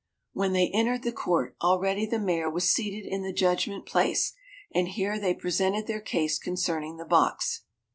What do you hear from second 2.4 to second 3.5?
was seated in the